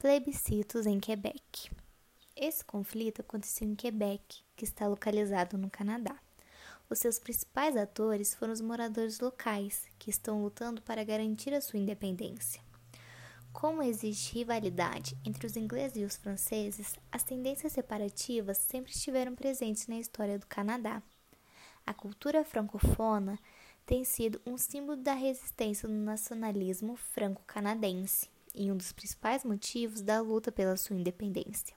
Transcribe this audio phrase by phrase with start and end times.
[0.00, 1.70] Plebiscitos em Quebec.
[2.34, 6.18] Esse conflito aconteceu em Quebec, que está localizado no Canadá.
[6.88, 11.78] Os seus principais atores foram os moradores locais, que estão lutando para garantir a sua
[11.78, 12.62] independência.
[13.52, 19.86] Como existe rivalidade entre os ingleses e os franceses, as tendências separativas sempre estiveram presentes
[19.86, 21.02] na história do Canadá.
[21.86, 23.38] A cultura francofona
[23.84, 30.20] tem sido um símbolo da resistência no nacionalismo franco-canadense e um dos principais motivos da
[30.20, 31.74] luta pela sua independência.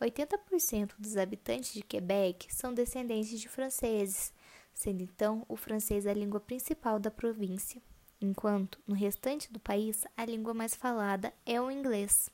[0.00, 4.32] 80% dos habitantes de Quebec são descendentes de franceses,
[4.72, 7.82] sendo então o francês a língua principal da província,
[8.20, 12.30] enquanto no restante do país a língua mais falada é o inglês.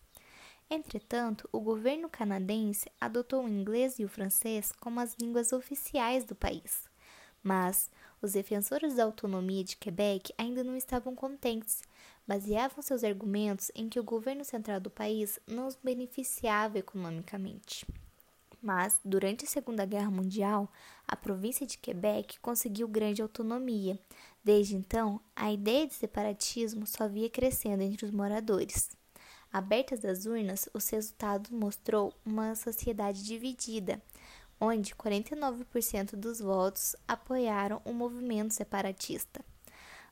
[0.69, 6.35] Entretanto, o governo canadense adotou o inglês e o francês como as línguas oficiais do
[6.35, 6.89] país.
[7.43, 11.83] Mas os defensores da autonomia de Quebec ainda não estavam contentes.
[12.27, 17.87] Baseavam seus argumentos em que o governo central do país não os beneficiava economicamente.
[18.63, 20.73] Mas, durante a Segunda Guerra Mundial,
[21.07, 23.99] a província de Quebec conseguiu grande autonomia.
[24.43, 28.91] Desde então, a ideia de separatismo só via crescendo entre os moradores.
[29.53, 34.03] Abertas as urnas, os resultados mostrou uma sociedade dividida,
[34.65, 39.45] onde 49% dos votos apoiaram o movimento separatista.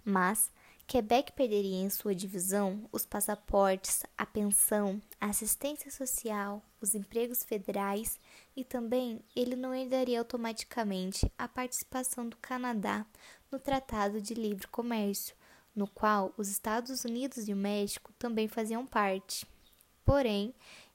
[0.04, 0.50] Mas
[0.86, 8.18] Quebec perderia em sua divisão os passaportes, a pensão, a assistência social, os empregos federais
[8.54, 13.06] e também ele não herdaria automaticamente a participação do Canadá
[13.50, 15.34] no Tratado de Livre Comércio,
[15.74, 19.46] no qual os Estados Unidos e o México também faziam parte.
[20.04, 20.52] Porém,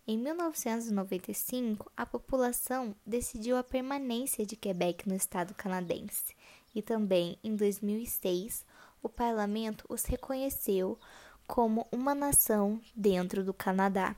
[0.08, 6.34] em 1995, a população decidiu a permanência de Quebec no estado canadense,
[6.74, 8.66] e também em 2006,
[9.04, 10.98] o parlamento os reconheceu
[11.46, 14.16] como uma nação dentro do Canadá.